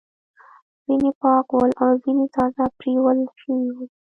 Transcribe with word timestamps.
ځینې 0.85 1.09
پاک 1.21 1.47
ول 1.53 1.71
او 1.83 1.91
ځینې 2.03 2.25
تازه 2.35 2.63
پریولل 2.79 3.21
شوي 3.41 3.69
ول. 3.75 3.89